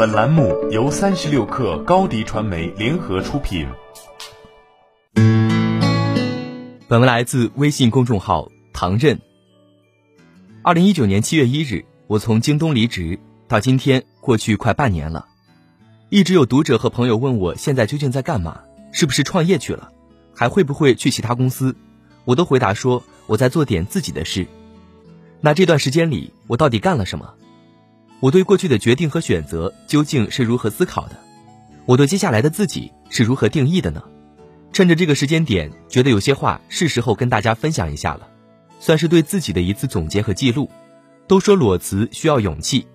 [0.00, 3.68] 本栏目由三十六氪高低传媒联合出品。
[6.88, 9.20] 本文来自微信公众号唐任。
[10.62, 15.26] 二零一九年七月一日，我从京东离职，到今天过去快半年了。
[16.08, 18.62] 一直有读者和朋友问我现在究竟在干嘛，
[18.92, 19.92] 是不是创业去了，
[20.34, 21.76] 还会不会去其他公司？
[22.24, 24.46] 我都回答说我在做点自己的事。
[25.42, 27.34] 那这段时间里，我到底干了什么？
[28.20, 31.16] 我对过去的决定和选择究竟是如何思考的？
[31.86, 34.02] 我对接下来的自己是如何定义的呢？
[34.72, 38.28] 趁着这个时间点，觉得有些话是时候跟大家分享一下了，
[38.78, 40.70] 算是对自己的一次总结和记录。
[41.26, 42.86] 都说裸辞需要勇气，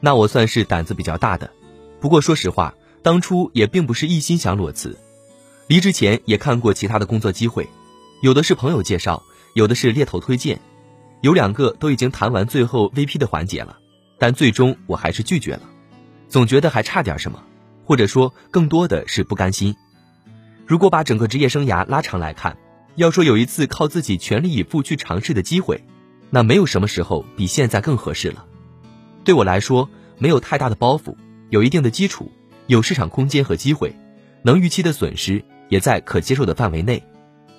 [0.00, 1.50] 那我算是胆子比较大的。
[2.00, 4.98] 不过说实话，当初也并不是一心想裸辞，
[5.68, 7.68] 离职前也看过其他的工作机会，
[8.22, 9.22] 有的是朋友介绍，
[9.54, 10.60] 有的是猎头推荐，
[11.20, 13.78] 有两个都已经谈完最后 VP 的环节了。
[14.22, 15.62] 但最终我还是拒绝了，
[16.28, 17.42] 总觉得还差点什么，
[17.84, 19.74] 或者说更多的是不甘心。
[20.64, 22.56] 如果把整个职业生涯拉长来看，
[22.94, 25.82] 要说有一次靠自己全力以赴去尝试的机会，
[26.30, 28.46] 那没有什么时候比现在更合适了。
[29.24, 31.16] 对我来说，没有太大的包袱，
[31.50, 32.30] 有一定的基础，
[32.68, 33.92] 有市场空间和机会，
[34.44, 37.02] 能预期的损失也在可接受的范围内。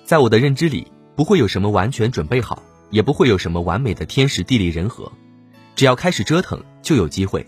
[0.06, 5.12] 在我的认知里，不会有什么完全准备好，也不会有什么完美的天时地利人和。
[5.74, 7.46] 只要开始折腾，就有机会。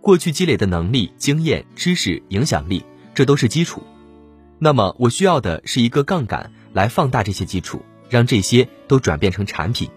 [0.00, 2.84] 过去积累的能力、经验、知识、影响力，
[3.14, 3.82] 这都是基础。
[4.58, 9.88] 那么我需要的是一个杠杆来放大这些基础，让这些都转变成产品。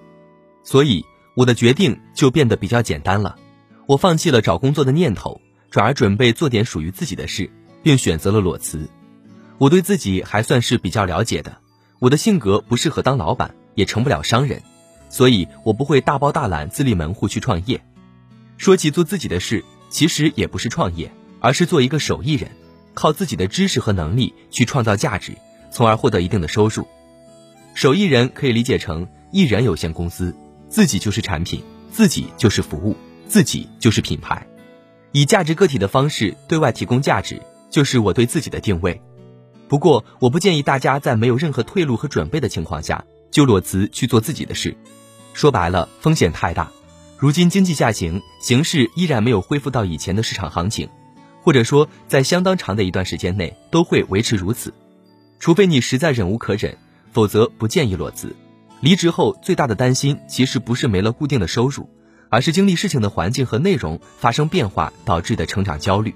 [0.63, 3.37] 所以我的决定就变得比较简单了。
[3.87, 7.49] 我放弃了找工作的念头，转而准备做点属于自己的事，
[7.83, 8.89] 并选择了裸辞。
[9.57, 11.57] 我对自己还算是比较了解的，
[11.99, 14.61] 我的性格不适合当老板，也成不了商人。
[15.11, 17.79] 所以我不会大包大揽自立门户去创业。
[18.57, 22.49] 说起做自己的事，其实也不是创业，而是做一个手艺人，
[22.93, 25.37] 靠自己的知识和能力去创造价值，
[25.69, 26.87] 从而获得一定的收入。
[27.73, 30.35] 手艺人可以理解成艺人有限公司，
[30.69, 32.95] 自己就是产品，自己就是服务，
[33.27, 34.47] 自己就是品牌，
[35.11, 39.01] 以价值个体的方式对外提供价值，就是我对自己的定位。
[39.67, 44.75] 不过，我不建议大家在没有任何退路和准备的情况下就裸辞去做自己的事。
[45.33, 46.71] 说白了，风险太大。
[47.17, 50.89] 如今经济下行，形势依然没有恢复到以前的市场行情，
[51.41, 54.73] 或者说在相当长的一段时间内都会维持如此。
[55.39, 56.77] 除非你实在忍无可忍，
[57.11, 58.35] 否则不建议裸辞。
[58.79, 61.87] 离职后最大的担心其实不是没了固定的收入，
[62.29, 66.15] 而是经历事情的环境和内容发生变化导致的成长焦虑。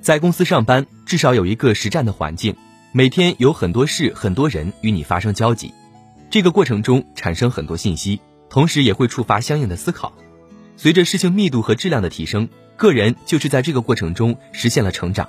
[0.00, 2.56] 在公司上班，至少有一个实战的环境，
[2.90, 5.72] 每天有很多事、很多人与你发生交集，
[6.28, 8.20] 这个过程中产生很多信息。
[8.52, 10.12] 同时也会触发相应的思考，
[10.76, 15.26] 随着事情密度和质量的提升，个人就是在这个过程中实现了成长。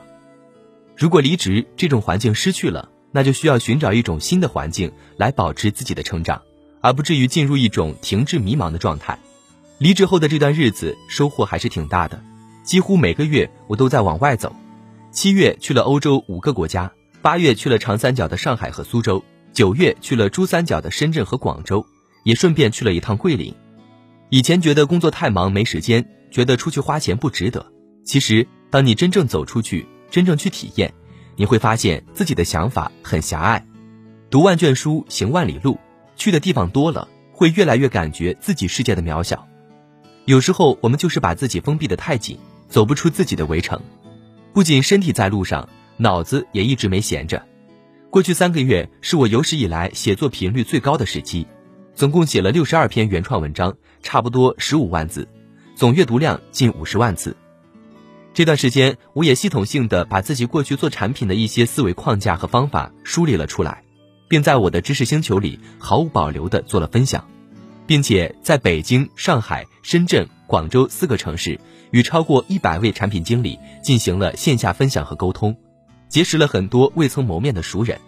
[0.97, 6.41] 如果离职，这种环境失去了，那就需要寻找一种新的环境来保持自己的成长，
[6.81, 9.17] 而不至于进入一种停滞迷茫的状态。
[9.77, 12.21] 离职后的这段日子，收获还是挺大的，
[12.65, 14.53] 几乎每个月我都在往外走。
[15.11, 16.91] 七月去了欧洲五个国家，
[17.21, 19.23] 八月去了长三角的上海和苏州，
[19.53, 21.87] 九月去了珠三角的深圳和广州。
[22.23, 23.53] 也顺便去了一趟桂林。
[24.29, 27.71] 以前觉得工作太忙没时间，觉得出去花钱不值得。
[28.03, 30.93] 其实，当你真正走出去，真正去体验，
[31.35, 33.65] 你会发现自己的想法很狭隘。
[34.29, 35.77] 读万卷书，行万里路，
[36.15, 39.47] 去的地方多了，会越来越感觉自己世界的渺小。
[40.25, 43.79] 有时候，我们就是把自己封闭的太紧，走不出自己的围城。
[44.53, 47.45] 不仅身体在路上，脑子也一直没闲着。
[48.09, 51.45] 过去三个月是我有史以来写作频率最高的时期。
[51.95, 55.27] 总共写了六十二篇原创文章，差不多十五万字，
[55.75, 57.35] 总阅读量近五十万次。
[58.33, 63.83] 这段时间，我也系统性的把自己过去做产品的一些思维框架和方法梳理了出来，
[64.27, 67.27] 并在我的知识星球里毫无保留的做了分享，
[67.85, 71.59] 并且在北京、上海、深圳、广州四个城市
[71.91, 75.55] 与超过一百位产品经理进行了线下分享和沟通，
[76.09, 77.99] 结识了很多未曾谋面的熟人。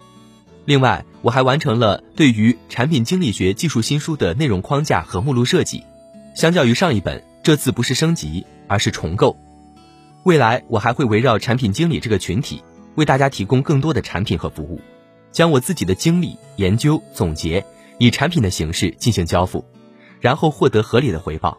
[0.66, 5.84] 另外，我还完成了对于产品经理学技术新书的内容框架和目录设计。
[6.34, 9.36] 相较于上一本，这次不是升级，而是重构。
[10.24, 12.60] 未来我还会围绕产品经理这个群体，
[12.96, 14.80] 为大家提供更多的产品和服务，
[15.30, 17.64] 将我自己的经历、研究、总结，
[17.98, 19.64] 以产品的形式进行交付，
[20.20, 21.56] 然后获得合理的回报。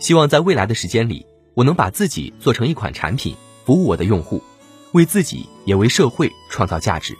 [0.00, 1.24] 希望在未来的时间里，
[1.54, 4.42] 我能把自己做成一款产品，服务我的用户，
[4.90, 7.16] 为自己也为社会创造价值。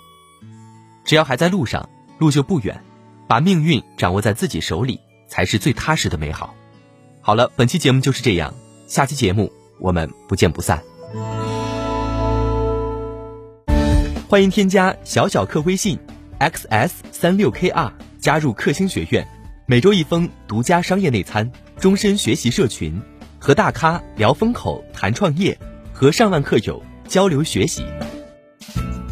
[1.08, 1.88] 只要还在路上，
[2.18, 2.84] 路就不远。
[3.26, 6.54] 把命运掌握在自己手里，才是最踏实的美好。
[7.22, 8.52] 好了，本期节目就是这样，
[8.86, 9.50] 下期节目
[9.80, 10.82] 我们不见不散。
[14.28, 15.98] 欢迎添加小小客微信
[16.40, 19.26] ，xs 三六 kr，加入克星学院，
[19.64, 21.50] 每周一封独家商业内参，
[21.80, 23.00] 终身学习社群，
[23.38, 25.58] 和大咖聊风口谈创业，
[25.90, 27.82] 和上万客友交流学习。